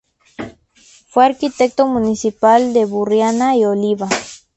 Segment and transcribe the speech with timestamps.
[1.09, 4.09] Fue arquitecto municipal de Burriana y Oliva.